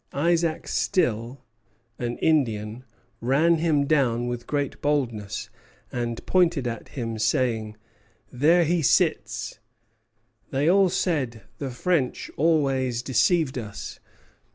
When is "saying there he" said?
7.19-8.81